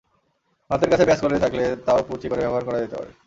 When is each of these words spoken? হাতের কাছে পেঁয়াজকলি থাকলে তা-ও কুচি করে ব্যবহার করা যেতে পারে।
হাতের 0.69 0.89
কাছে 0.89 1.03
পেঁয়াজকলি 1.05 1.37
থাকলে 1.39 1.63
তা-ও 1.85 2.01
কুচি 2.07 2.27
করে 2.29 2.41
ব্যবহার 2.41 2.63
করা 2.65 2.81
যেতে 2.81 2.95
পারে। 2.95 3.11